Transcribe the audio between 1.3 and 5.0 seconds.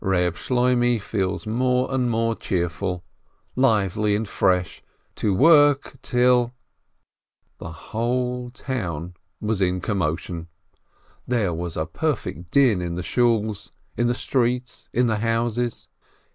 more and more cheerful, lively, and fresh—